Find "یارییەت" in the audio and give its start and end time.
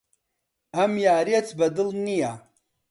1.05-1.47